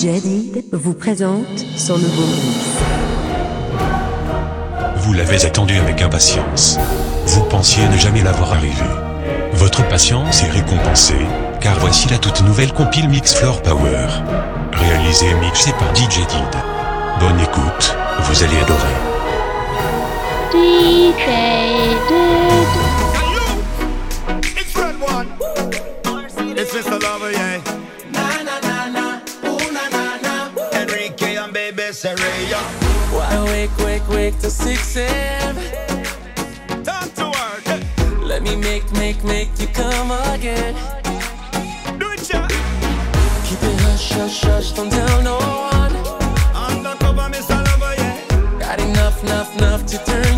Jadid 0.00 0.64
vous 0.72 0.94
présente 0.94 1.58
son 1.76 1.98
nouveau 1.98 2.22
mix. 2.22 2.78
Vous 4.96 5.12
l'avez 5.12 5.44
attendu 5.44 5.76
avec 5.76 6.00
impatience. 6.00 6.78
Vous 7.26 7.42
pensiez 7.44 7.86
ne 7.86 7.98
jamais 7.98 8.22
l'avoir 8.22 8.54
arrivé. 8.54 8.82
Votre 9.52 9.86
patience 9.88 10.42
est 10.42 10.48
récompensée, 10.48 11.26
car 11.60 11.78
voici 11.80 12.08
la 12.08 12.16
toute 12.16 12.40
nouvelle 12.42 12.72
compile 12.72 13.10
Mix 13.10 13.34
Floor 13.34 13.60
Power. 13.60 14.06
Réalisée 14.72 15.28
et 15.28 15.34
mixée 15.34 15.72
par 15.72 15.94
DJ 15.94 16.20
Did. 16.26 16.56
Bonne 17.20 17.40
écoute, 17.40 17.94
vous 18.20 18.42
allez 18.42 18.56
adorer. 18.56 18.96
DJ 20.52 21.26
Did. 22.08 22.40
It's 26.56 26.74
Mr. 26.74 26.98
Caesarea. 31.90 32.60
Wide 33.12 33.34
awake, 33.34 33.76
wake, 33.78 34.08
wake 34.10 34.38
to 34.38 34.48
6 34.48 34.96
a.m. 34.96 35.56
Time 36.84 37.10
to 37.16 37.24
work. 37.24 38.22
Let 38.22 38.44
me 38.44 38.54
make, 38.54 38.84
make, 38.92 39.24
make 39.24 39.48
you 39.58 39.66
come 39.66 40.12
again. 40.32 40.76
Do 41.98 42.12
it, 42.12 42.30
ya. 42.32 42.46
Keep 43.42 43.62
it 43.64 43.80
hush, 43.80 44.12
hush, 44.12 44.40
hush, 44.42 44.70
don't 44.70 44.88
tell 44.88 45.22
no 45.22 45.36
one. 45.38 45.96
Undercover, 46.54 47.28
Mr. 47.28 47.58
Lover, 47.58 47.94
yeah. 47.98 48.58
Got 48.60 48.80
enough, 48.80 49.24
enough, 49.24 49.56
enough 49.56 49.84
to 49.86 49.98
turn. 50.04 50.29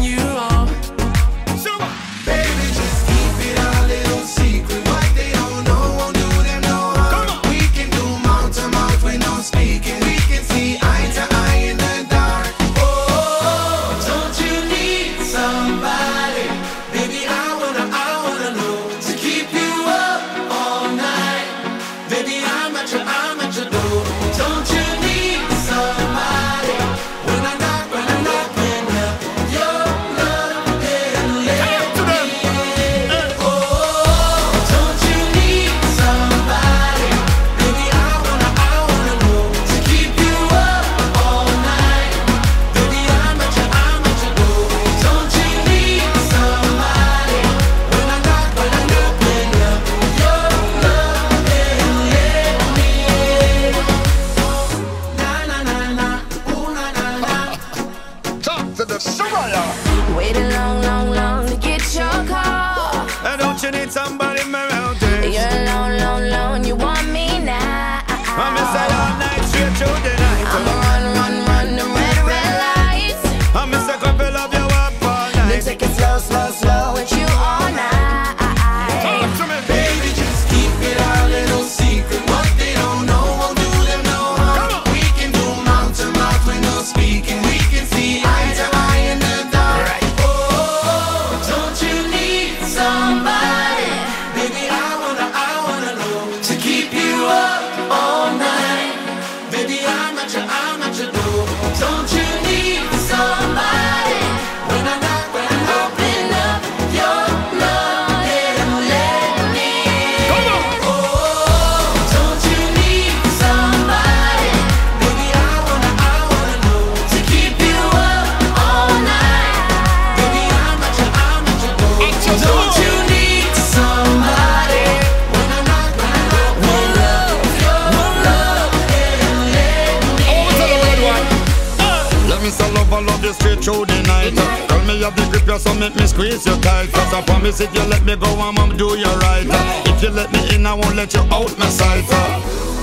increase 136.22 136.47
your 136.47 136.60
kite 136.62 136.93
Cause 136.93 137.15
I 137.15 137.22
promise 137.22 137.60
if 137.60 137.75
you 137.75 137.83
let 137.87 138.05
me 138.05 138.16
go, 138.16 138.27
I'm 138.38 138.55
gonna 138.55 138.77
do 138.77 138.97
you 138.97 139.12
right. 139.27 139.47
If 139.87 140.03
you 140.03 140.10
let 140.10 140.33
me 140.33 140.55
in, 140.55 140.66
I 140.66 140.75
won't 140.75 140.97
let 140.97 141.15
you 141.15 141.21
out 141.21 141.56
my 141.59 141.69
sight. 141.69 142.05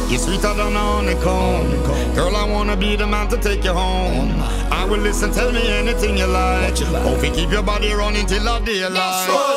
You're 0.10 0.20
sweeter 0.20 0.54
than 0.54 0.76
a 0.76 0.80
honeycomb. 0.80 1.70
Girl, 2.16 2.36
I 2.36 2.50
wanna 2.50 2.76
be 2.76 2.96
the 2.96 3.08
man 3.08 3.30
to 3.30 3.38
take 3.38 3.64
you 3.64 3.74
home. 3.74 4.42
I 4.72 4.86
will 4.86 5.00
listen, 5.00 5.32
tell 5.32 5.52
me 5.52 5.62
anything 5.68 6.18
you 6.18 6.28
like. 6.28 6.78
Hope 6.78 7.22
we 7.22 7.30
keep 7.30 7.52
your 7.52 7.64
body 7.64 7.94
running 7.94 8.26
till 8.26 8.48
I 8.48 8.60
daylight. 8.60 9.49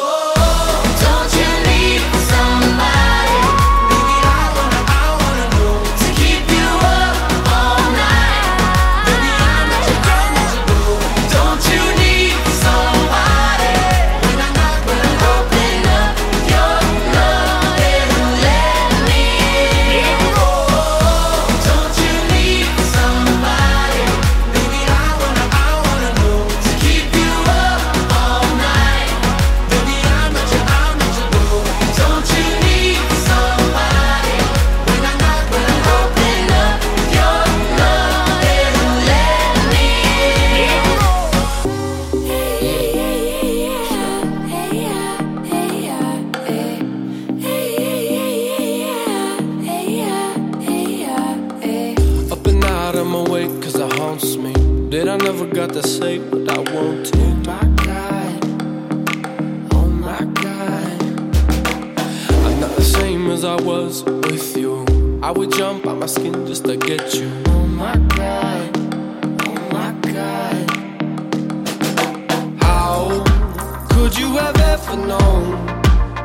never 74.96 75.06
known 75.06 75.68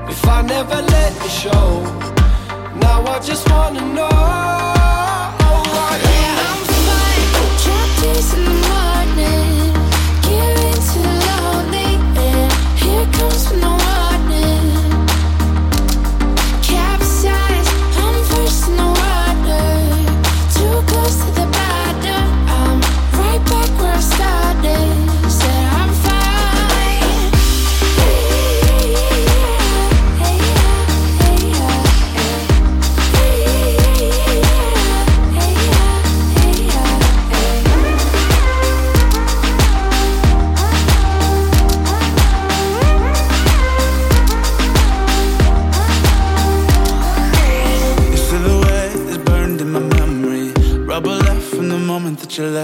if 0.10 0.28
I 0.28 0.42
never 0.42 0.75
let 0.75 1.25
it 1.25 1.30
show. 1.30 1.84
Now 2.80 3.04
I 3.06 3.19
just 3.19 3.50
wanna 3.50 3.81
know. 3.94 4.76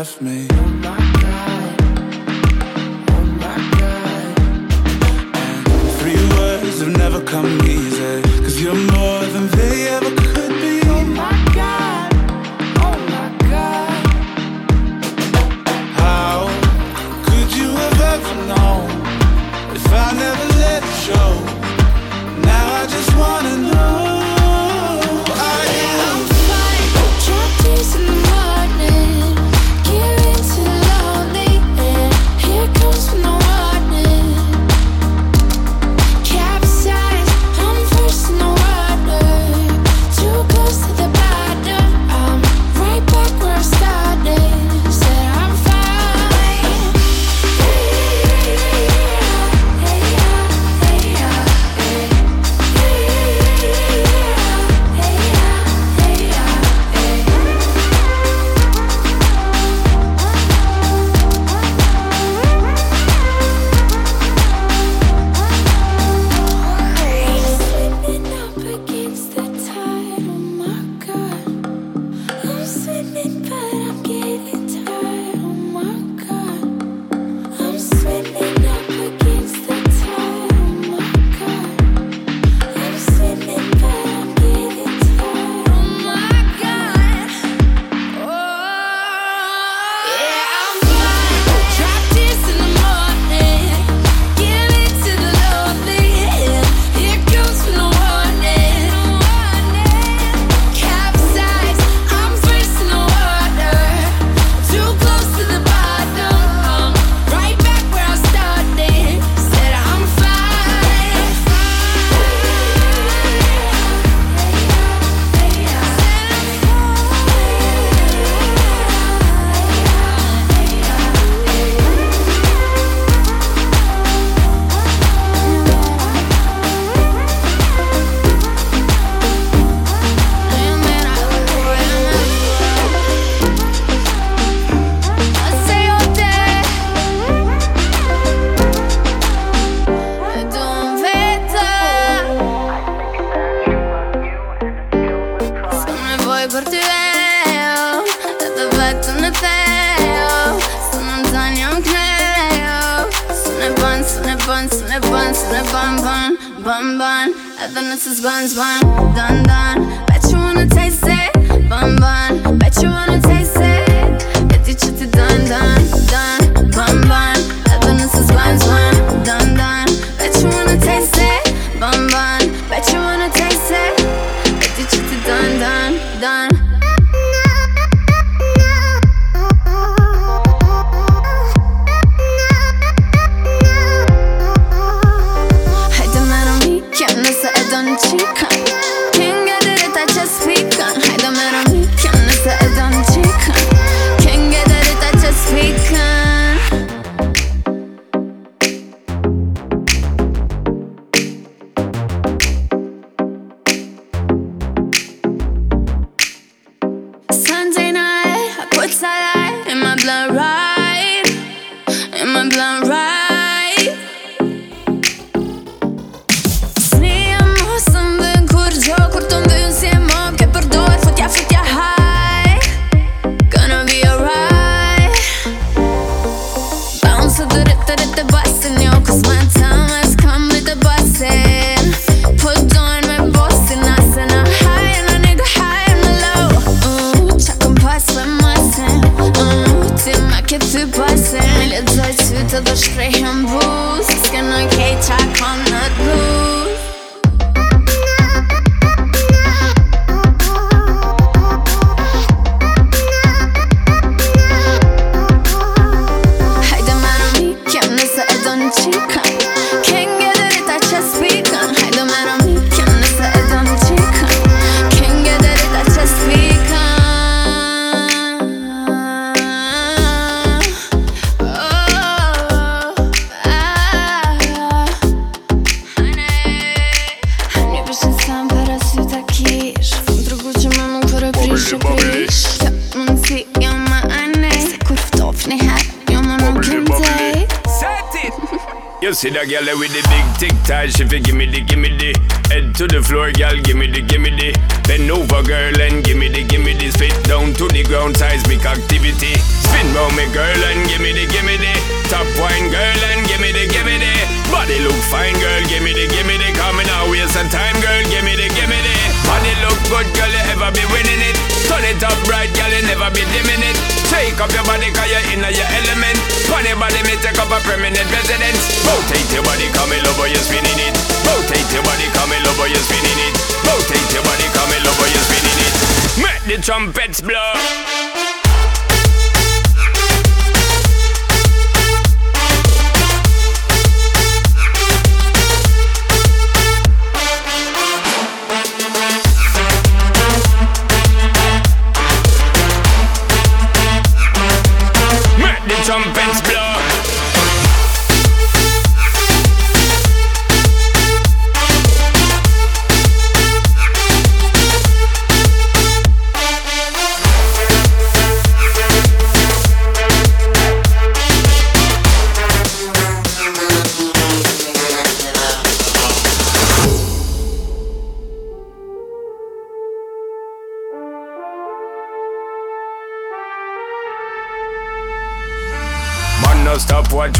Left 0.04 0.22
me. 0.22 0.53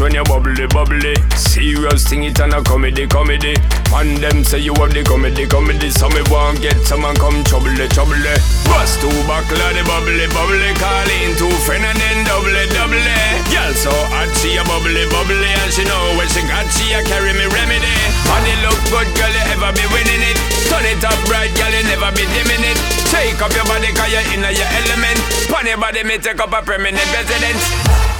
When 0.04 0.12
you 0.12 0.24
bubbly, 0.28 0.68
bubbly. 0.68 1.16
Serious 1.32 2.04
thing, 2.04 2.28
it 2.28 2.36
and 2.36 2.52
a 2.52 2.60
comedy, 2.60 3.08
comedy. 3.08 3.56
Man, 3.88 4.20
them 4.20 4.44
say 4.44 4.60
you 4.60 4.76
have 4.76 4.92
the 4.92 5.00
comedy, 5.00 5.48
comedy. 5.48 5.88
So 5.88 6.12
me 6.12 6.20
want 6.28 6.60
get 6.60 6.76
some 6.84 7.08
and 7.08 7.16
come 7.16 7.40
trouble, 7.48 7.72
trouble. 7.88 8.20
Bust 8.68 9.00
two 9.00 9.08
buckle 9.24 9.56
the 9.56 9.80
bubbly, 9.88 10.28
bubbly. 10.28 10.76
Call 10.76 11.08
in 11.08 11.32
two 11.40 11.48
friend 11.64 11.88
and 11.88 11.96
then 11.96 12.20
double, 12.28 12.52
double. 12.76 13.00
Girl 13.48 13.72
so 13.80 13.96
hot, 14.12 14.28
she 14.44 14.52
a 14.60 14.62
bubbly, 14.68 15.08
bubbly. 15.08 15.48
And 15.64 15.72
she 15.72 15.88
know 15.88 16.20
when 16.20 16.28
she 16.28 16.44
got, 16.44 16.68
she 16.68 16.92
a 16.92 17.00
carry 17.08 17.32
me 17.32 17.48
remedy. 17.48 17.96
Body 18.28 18.52
look 18.60 18.76
good, 18.92 19.08
girl, 19.16 19.32
you 19.32 19.44
ever 19.56 19.72
be 19.72 19.88
winning 19.88 20.20
it. 20.20 20.36
Turn 20.68 20.84
it 20.84 21.00
up 21.00 21.16
right, 21.32 21.48
girl, 21.56 21.72
you 21.72 21.80
never 21.88 22.12
be 22.12 22.28
dimming 22.28 22.60
it. 22.60 22.76
Shake 23.08 23.40
up 23.40 23.56
your 23.56 23.64
body, 23.64 23.88
cause 23.96 24.12
you're 24.12 24.28
in 24.36 24.44
your 24.44 24.68
element. 24.68 25.16
Pon 25.48 25.64
your 25.64 25.80
body, 25.80 26.04
me 26.04 26.20
take 26.20 26.44
up 26.44 26.52
a 26.52 26.60
permanent 26.60 27.08
residence. 27.08 28.13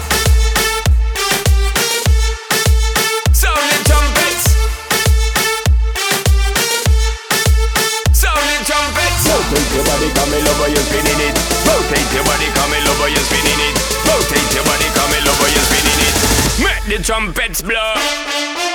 Rotate 9.34 9.74
your 9.74 9.84
body, 9.84 10.08
come 10.14 10.30
in 10.30 10.46
over, 10.46 10.68
you're 10.68 10.86
spinning 10.86 11.20
it. 11.26 11.34
Rotate 11.66 12.14
your 12.14 12.22
body, 12.22 12.46
come 12.54 12.70
in 12.70 12.86
over, 12.86 13.08
you're 13.08 13.26
spinning 13.26 13.60
it. 13.66 13.74
Rotate 14.06 14.54
your 14.54 14.62
body, 14.62 14.86
come 14.94 15.10
in 15.10 15.26
over, 15.26 15.48
you're 15.50 15.66
spinning 15.66 16.00
it. 16.06 16.14
Make 16.62 16.84
the 16.86 17.02
trumpets 17.02 17.60
blow. 17.60 18.73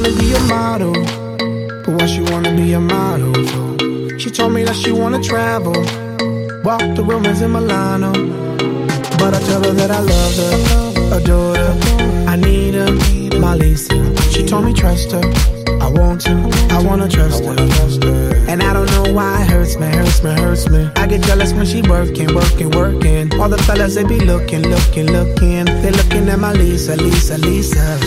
Wanna 0.00 0.16
be 0.16 0.32
a 0.32 0.40
model, 0.42 0.92
but 1.82 1.88
why 1.88 2.06
she 2.06 2.20
wanna 2.20 2.54
be 2.54 2.72
a 2.72 2.78
model? 2.78 3.34
She 4.16 4.30
told 4.30 4.52
me 4.52 4.62
that 4.62 4.76
she 4.76 4.92
wanna 4.92 5.20
travel, 5.20 5.74
walk 6.62 6.82
the 6.94 7.02
rumors 7.02 7.40
in 7.40 7.50
Milano. 7.50 8.12
But 9.18 9.34
I 9.34 9.40
tell 9.48 9.60
her 9.64 9.72
that 9.72 9.90
I 9.90 9.98
love 9.98 10.36
her, 10.40 11.16
adore 11.16 11.56
her, 11.56 11.74
I 12.28 12.36
need 12.36 12.74
her, 12.74 12.92
my 13.40 13.56
Lisa. 13.56 13.98
She 14.30 14.46
told 14.46 14.66
me 14.66 14.72
trust 14.72 15.10
her, 15.10 15.24
I 15.82 15.88
want 15.90 16.20
to, 16.26 16.34
I 16.70 16.80
wanna 16.80 17.08
trust 17.08 17.42
her. 17.42 17.56
And 18.46 18.62
I 18.62 18.72
don't 18.72 18.90
know 18.92 19.12
why 19.12 19.42
it 19.42 19.50
hurts 19.50 19.76
me, 19.78 19.86
hurts 19.86 20.22
me, 20.22 20.30
hurts 20.30 20.68
me. 20.70 20.88
I 20.94 21.08
get 21.08 21.22
jealous 21.22 21.52
when 21.52 21.66
she 21.66 21.82
working, 21.82 22.32
working, 22.36 22.70
working. 22.70 23.34
All 23.40 23.48
the 23.48 23.58
fellas 23.58 23.96
they 23.96 24.04
be 24.04 24.20
looking, 24.20 24.62
looking, 24.62 25.10
looking. 25.10 25.64
They 25.64 25.90
looking 25.90 26.28
at 26.28 26.38
my 26.38 26.52
Lisa, 26.52 26.94
Lisa, 26.94 27.36
Lisa. 27.38 27.98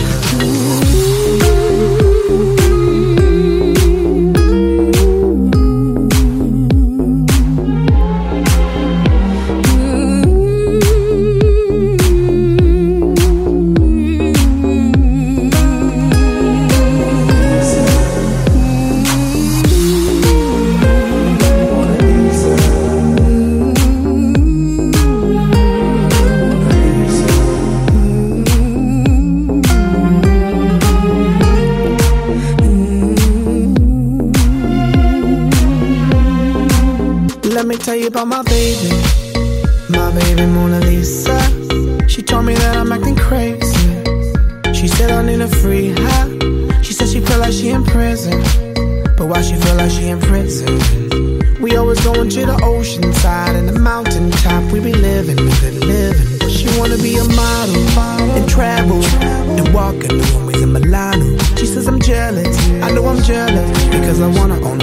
I 64.22 64.26
wanna 64.28 64.54
own 64.60 64.81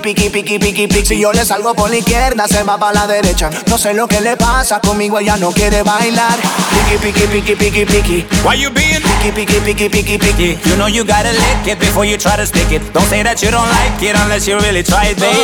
piqui, 0.00 0.30
piqui, 0.30 0.58
piqui, 0.58 0.58
piqui, 0.58 0.86
piqui. 0.88 1.06
Si 1.06 1.20
yo 1.20 1.32
le 1.32 1.44
salgo 1.44 1.74
por 1.74 1.90
la 1.90 1.96
izquierda, 1.96 2.46
se 2.46 2.62
va 2.62 2.78
para 2.78 3.00
la 3.00 3.06
derecha. 3.06 3.50
No 3.68 3.78
sé 3.78 3.94
lo 3.94 4.06
que 4.06 4.20
le 4.20 4.36
pasa 4.36 4.80
conmigo, 4.80 5.18
ella 5.18 5.36
no 5.36 5.50
quiere 5.50 5.82
bailar. 5.82 6.38
Piqui, 6.70 6.98
piqui, 6.98 7.26
piqui, 7.26 7.54
piqui, 7.54 7.84
piqui. 7.84 8.26
Why 8.44 8.54
you 8.54 8.70
being 8.70 9.02
Piqui, 9.02 9.32
piqui, 9.32 9.60
piqui, 9.60 9.88
piqui, 9.88 10.18
piqui. 10.18 10.58
You 10.64 10.76
know 10.76 10.86
you 10.86 11.04
gotta 11.04 11.32
lick 11.32 11.66
it 11.66 11.78
before 11.80 12.04
you 12.04 12.16
try 12.16 12.36
to 12.36 12.46
stick 12.46 12.70
it. 12.70 12.82
Don't 12.92 13.06
say 13.06 13.22
that 13.22 13.42
you 13.42 13.50
don't 13.50 13.68
like 13.68 14.00
it 14.02 14.14
unless 14.14 14.46
you 14.46 14.58
really 14.60 14.82
try 14.82 15.06
it, 15.10 15.18
baby. 15.18 15.42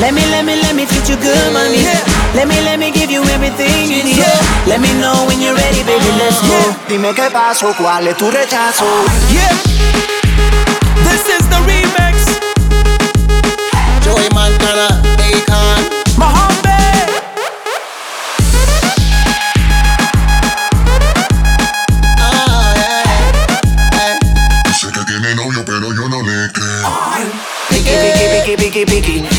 Let 0.00 0.14
me, 0.14 0.24
let 0.30 0.44
me, 0.44 0.56
let 0.62 0.74
me 0.74 0.86
treat 0.86 1.08
you 1.08 1.16
good, 1.16 1.52
mommy. 1.52 1.84
Let 2.34 2.48
me, 2.48 2.60
let 2.62 2.78
me 2.78 2.90
give 2.90 3.10
you 3.10 3.22
everything 3.24 3.90
you 3.90 4.04
need. 4.04 4.24
Let 4.66 4.80
me 4.80 4.92
know 5.00 5.26
when 5.26 5.40
you're 5.40 5.54
ready, 5.54 5.82
baby. 5.84 6.10
Let's 6.16 6.40
go. 6.40 6.58
Dime 6.88 7.12
qué 7.14 7.30
pasó, 7.30 7.74
cuál 7.76 8.08
es 8.08 8.16
tu 8.16 8.30
rechazo. 8.30 8.86
Yeah. 9.30 9.67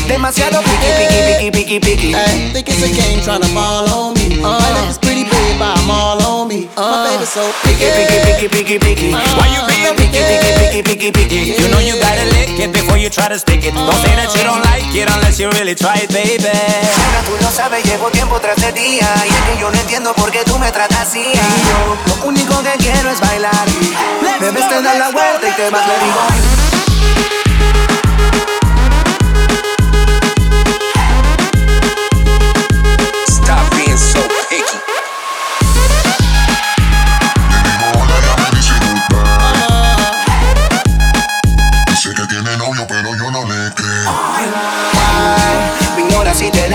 Demasiado 0.06 0.60
piqui, 0.62 0.90
piqui, 0.98 1.50
piqui, 1.50 1.50
piqui, 1.50 1.80
piqui. 1.80 2.14
Hey, 2.14 2.50
think 2.52 2.68
it's 2.68 2.82
a 2.82 2.88
game 2.88 3.20
trying 3.22 3.40
to 3.42 3.54
ball 3.54 3.88
on 3.90 4.14
me. 4.14 4.42
Uh, 4.44 4.92
Uh, 7.20 7.26
so 7.26 7.44
piqui. 8.80 9.12
Why 9.12 9.52
you 9.52 9.60
being. 11.12 11.52
You 11.60 11.68
know 11.68 11.80
you 11.80 12.00
gotta 12.00 12.24
lick 12.32 12.56
it 12.56 12.72
before 12.72 12.96
you 12.96 13.10
try 13.10 13.28
to 13.28 13.38
stick 13.38 13.62
it. 13.62 13.74
Don't 13.74 13.92
say 14.00 14.16
that 14.16 14.32
you 14.32 14.42
don't 14.42 14.64
like 14.64 14.88
it 14.96 15.04
unless 15.04 15.38
you 15.38 15.50
really 15.60 15.74
try 15.74 16.00
it, 16.00 16.08
baby. 16.08 16.40
Nena, 16.40 17.20
tú 17.28 17.36
lo 17.36 17.50
sabes, 17.50 17.84
llevo 17.84 18.08
tiempo 18.10 18.40
tras 18.40 18.56
de 18.56 18.72
día 18.72 19.06
Y 19.26 19.28
es 19.28 19.40
que 19.42 19.60
yo 19.60 19.70
no 19.70 19.78
entiendo 19.78 20.14
por 20.14 20.30
qué 20.30 20.44
tú 20.44 20.58
me 20.58 20.72
tratas 20.72 21.08
así. 21.08 21.20
Y 21.20 21.36
yo, 21.36 21.96
lo 22.06 22.24
único 22.24 22.62
que 22.62 22.72
quiero 22.78 23.10
es 23.10 23.20
bailar. 23.20 23.66
Te 23.68 24.98
la 24.98 25.10
vuelta 25.10 25.46
y 25.46 25.52
te 25.52 25.68
vas, 25.68 25.86
le 25.86 25.94
digo 25.98 26.59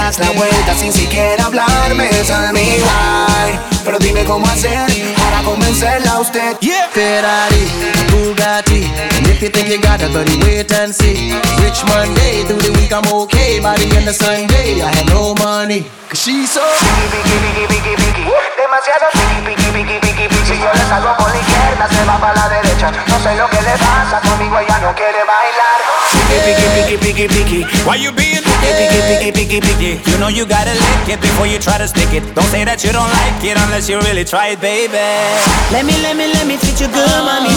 das 0.05 0.19
la 0.19 0.29
vuelta 0.31 0.75
sin 0.75 0.93
siquiera 0.93 1.45
hablarme 1.45 2.07
Tell 2.09 2.53
me 2.53 2.77
why 2.85 3.59
Pero 3.83 3.97
dime 3.97 4.23
cómo 4.23 4.45
hacer 4.45 4.85
para 5.17 5.41
convencerla 5.41 6.11
a 6.11 6.19
usted 6.19 6.57
Ferrari, 6.91 7.67
Bugatti. 8.11 8.85
And 9.17 9.27
if 9.27 9.41
you 9.41 9.49
think 9.49 9.67
you 9.67 9.81
got 9.81 10.01
it, 10.01 10.13
buddy, 10.13 10.37
wait 10.45 10.71
and 10.71 10.93
see. 10.93 11.33
Rich 11.61 11.83
Monday, 11.85 12.43
through 12.47 12.61
the 12.61 12.71
week 12.79 12.93
I'm 12.93 13.05
okay. 13.21 13.59
By 13.59 13.75
the 13.75 13.85
end 13.97 14.07
of 14.07 14.15
Sunday, 14.15 14.81
I 14.81 14.95
had 14.95 15.07
no 15.09 15.35
money. 15.35 15.85
Cause 16.07 16.21
she's 16.23 16.51
so. 16.51 16.63
Demasiado 18.55 19.05
piqui, 19.11 19.41
piqui, 19.45 19.99
piqui, 19.99 19.99
piqui 19.99 20.45
Si 20.45 20.57
yo 20.57 20.71
le 20.73 20.85
salgo 20.87 21.15
por 21.17 21.29
la 21.29 21.37
izquierda, 21.37 21.89
se 21.89 22.05
va 22.05 22.17
para 22.19 22.33
la 22.33 22.49
derecha 22.49 22.91
No 23.07 23.19
sé 23.19 23.35
lo 23.35 23.49
que 23.49 23.61
le 23.61 23.77
pasa, 23.77 24.21
conmigo 24.21 24.59
ella 24.59 24.79
no 24.79 24.95
quiere 24.95 25.23
bailar 25.23 25.79
Piqui, 26.29 26.55
piqui, 26.55 26.97
piqui, 26.97 27.27
piqui, 27.27 27.27
piqui 27.27 27.65
Why 27.85 27.95
you 27.97 28.11
being 28.11 28.44
Piqui, 28.65 28.87
piqui, 29.07 29.31
piqui, 29.31 29.59
piqui 29.61 29.91
You 30.11 30.17
know 30.17 30.27
you 30.27 30.45
gotta 30.45 30.73
lick 30.73 31.09
it 31.13 31.21
before 31.21 31.45
you 31.47 31.59
try 31.59 31.77
to 31.77 31.87
stick 31.87 32.11
it. 32.13 32.23
Don't 32.33 32.49
say 32.49 32.65
that 32.65 32.83
you 32.83 32.91
don't 32.91 33.09
like 33.21 33.43
it 33.43 33.57
unless 33.57 33.87
you 33.87 33.99
really 34.01 34.25
try 34.25 34.57
it, 34.57 34.59
baby. 34.61 34.97
Let 35.71 35.85
me, 35.85 35.93
let 36.01 36.17
me, 36.17 36.27
let 36.33 36.47
me 36.47 36.57
treat 36.57 36.79
you 36.81 36.87
good, 36.89 37.09
mommy. 37.23 37.53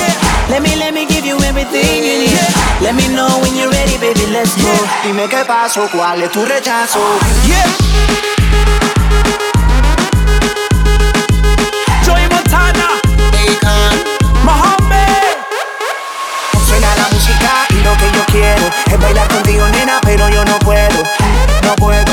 Let 0.53 0.61
me, 0.63 0.77
let 0.77 0.93
me 0.93 1.07
give 1.07 1.25
you 1.25 1.37
everything 1.49 2.05
you 2.05 2.29
need. 2.29 2.37
Let 2.85 2.95
me 2.95 3.09
know 3.17 3.29
when 3.41 3.57
you're 3.57 3.71
ready, 3.73 3.97
baby. 3.99 4.27
Let's 4.33 4.53
go. 4.61 4.73
Dime 5.03 5.29
qué 5.29 5.45
pasó, 5.47 5.89
cuál 5.91 6.23
es 6.23 6.31
tu 6.31 6.45
rechazo 6.45 7.01
Yeah. 7.49 7.65
Joey 12.05 12.29
Montana. 12.29 13.01
Akon. 13.33 13.95
Mohombi. 14.45 15.07
Suena 16.67 16.89
la 16.97 17.09
música 17.13 17.67
y 17.71 17.83
lo 17.83 17.93
que 17.97 18.11
yo 18.17 18.25
quiero 18.31 18.71
Es 18.93 19.01
bailar 19.01 19.27
contigo, 19.29 19.58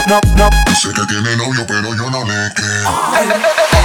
No 0.07 0.21
no, 0.35 0.49
Sé 0.75 0.89
que 0.93 1.03
tiene 1.07 1.35
novio, 1.35 1.65
pero 1.65 1.95
yo 1.95 2.09
no 2.11 2.23
le 2.25 2.53
creo. 2.53 3.01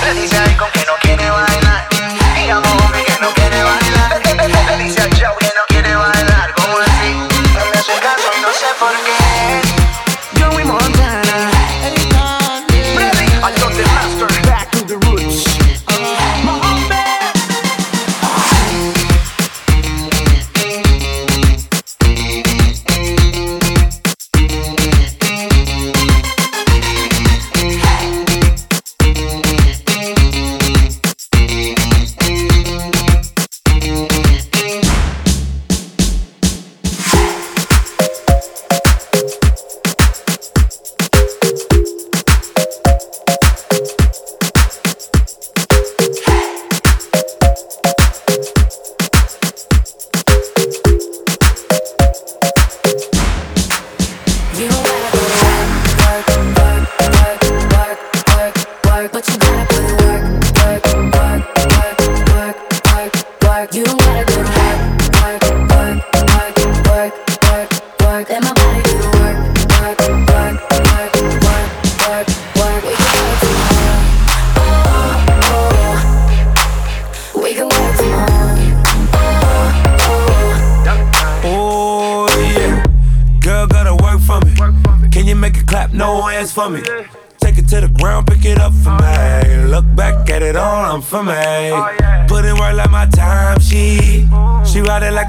Le 0.04 0.14
dice 0.20 0.37
ahí 0.37 0.54
con 0.54 0.70
que 0.72 0.85
no 0.85 0.92
quiere 1.00 1.30
bailar 1.30 1.88
Y 2.37 2.50
a 2.50 2.61
Mohamed 2.61 3.04
que 3.06 3.18
no 3.22 3.30
quiere 3.33 3.62
bailar 3.62 4.20
Le 4.66 4.85
dice 4.85 5.00
a 5.00 5.04
Joe 5.04 5.35
que 5.38 5.46
no 5.46 5.62
quiere 5.68 5.94
bailar 5.94 6.52
¿Cómo 6.56 6.78
así? 6.78 7.14
No 7.14 7.64
me 7.64 7.78
hace 7.78 7.98
caso 8.00 8.30
no 8.42 8.48
sé 8.52 8.66
por 8.78 8.92
qué 9.02 9.10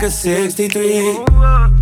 like 0.01 0.09
a 0.09 0.11
63. 0.11 1.09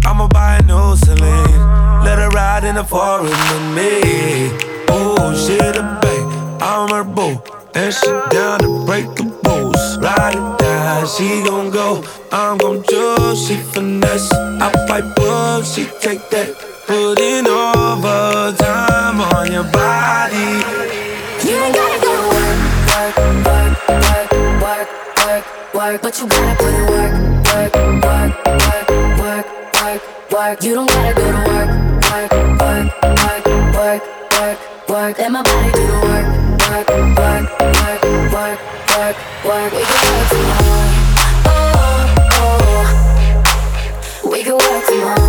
I'ma 0.05 0.27
buy 0.27 0.57
a 0.57 0.61
new 0.63 0.95
Celine. 0.97 2.03
Let 2.03 2.17
her 2.19 2.29
ride 2.29 2.65
in 2.65 2.75
the 2.75 2.83
forest 2.83 3.31
with 3.31 3.75
me. 3.77 4.51
Oh, 4.89 5.33
she 5.33 5.55
the 5.55 5.83
babe, 6.01 6.61
I'm 6.61 6.89
her 6.89 7.05
boo. 7.05 7.41
And 7.75 7.93
she 7.93 8.07
down 8.35 8.59
to 8.59 8.85
break 8.85 9.05
the 9.15 9.23
rules. 9.45 9.97
Ride 9.99 10.35
it 10.35 10.59
down, 10.59 11.07
she 11.07 11.43
gon' 11.45 11.69
go. 11.69 12.03
I'm 12.31 12.57
gon' 12.57 12.83
choose, 12.83 13.47
she 13.47 13.55
finesse. 13.55 14.29
I 14.33 14.69
fight 14.87 15.15
book, 15.15 15.63
she 15.63 15.85
take 16.01 16.29
that. 16.31 16.49
Put 16.87 17.19
in 17.19 17.47
overtime 17.47 19.21
on 19.21 19.49
your 19.49 19.63
body. 19.71 20.98
Work, 25.79 26.01
but 26.01 26.19
you 26.19 26.27
gotta 26.27 26.55
put 26.61 26.73
in 26.73 26.85
work, 26.91 27.13
work, 27.47 27.73
work, 28.03 28.33
work, 28.45 28.83
work, 29.17 29.45
work, 29.79 30.01
work. 30.29 30.63
You 30.63 30.73
don't 30.75 30.89
gotta 30.89 31.13
go 31.15 31.31
to 31.31 31.37
work, 31.47 31.69
work, 32.11 32.31
work, 32.59 32.87
work, 33.23 33.45
work, 33.79 34.03
work, 34.35 34.59
work. 34.89 35.17
Let 35.19 35.31
my 35.31 35.41
body 35.41 35.71
do 35.71 35.83
the 35.87 35.93
work, 36.09 36.27
work, 36.67 36.87
work, 37.19 37.45
work, 37.79 38.03
work, 38.35 38.59
work, 38.91 39.17
work. 39.45 39.71
We 39.71 39.83
can 39.87 40.03
work 40.11 40.27
tomorrow. 40.35 40.87
Oh, 41.47 42.03
oh. 42.43 42.87
We 44.31 44.43
can 44.43 44.57
work 44.57 44.85
tomorrow. 44.85 45.28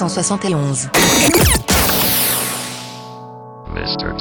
1971. 0.00 0.88
Mr. 3.74 4.16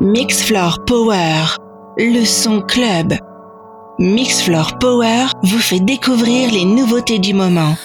Mixfloor 0.00 0.84
Power, 0.84 1.56
le 1.96 2.24
son 2.24 2.60
club. 2.60 3.14
Mixfloor 4.00 4.78
Power 4.78 5.26
vous 5.44 5.60
fait 5.60 5.78
découvrir 5.78 6.50
les 6.50 6.64
nouveautés 6.64 7.20
du 7.20 7.34
moment. 7.34 7.76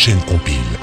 Prochaine 0.00 0.20
compile. 0.20 0.80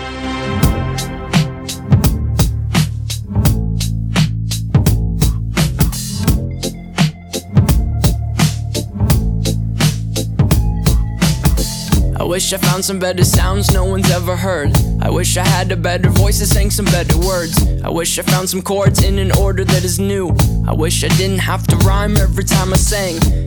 I 12.20 12.24
wish 12.24 12.54
I 12.54 12.58
found 12.58 12.86
some 12.86 13.00
better 13.00 13.24
sounds 13.24 13.72
no 13.74 13.86
one's 13.86 14.12
ever 14.12 14.36
heard. 14.36 14.72
I 15.02 15.10
wish 15.10 15.38
I 15.38 15.46
had 15.46 15.72
a 15.72 15.76
better 15.76 16.10
voice 16.10 16.40
that 16.40 16.48
sang 16.48 16.70
some 16.70 16.86
better 16.86 17.18
words. 17.18 17.58
I 17.84 17.90
wish 17.90 18.20
I 18.20 18.22
found 18.22 18.50
some 18.50 18.62
chords 18.62 19.04
in 19.04 19.18
an 19.18 19.32
order 19.32 19.64
that 19.64 19.84
is 19.84 19.98
new. 19.98 20.36
I 20.68 20.74
wish 20.74 21.04
I 21.04 21.08
didn't 21.08 21.40
have 21.40 21.66
to 21.68 21.76
rhyme 21.78 22.18
every 22.18 22.44
time 22.44 22.72
I 22.72 22.78
sang. 22.78 23.47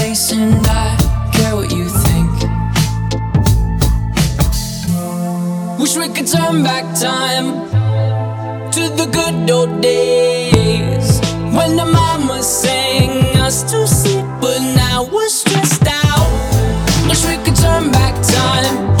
and 0.11 0.67
I 0.67 1.31
care 1.31 1.55
what 1.55 1.71
you 1.71 1.87
think. 1.87 2.29
Wish 5.79 5.95
we 5.95 6.09
could 6.09 6.27
turn 6.27 6.63
back 6.63 6.83
time 6.99 7.69
to 8.71 8.89
the 8.89 9.07
good 9.09 9.49
old 9.49 9.81
days 9.81 11.21
when 11.55 11.77
the 11.77 11.85
mama 11.85 12.43
sang 12.43 13.37
us 13.37 13.63
to 13.71 13.87
sleep, 13.87 14.25
but 14.41 14.59
now 14.75 15.07
we're 15.09 15.29
stressed 15.29 15.87
out. 15.87 17.07
Wish 17.07 17.25
we 17.25 17.37
could 17.45 17.55
turn 17.55 17.89
back 17.89 18.13
time 18.21 19.00